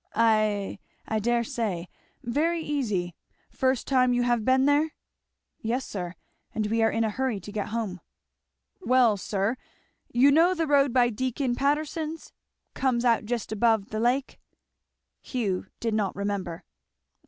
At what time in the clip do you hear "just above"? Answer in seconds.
13.25-13.89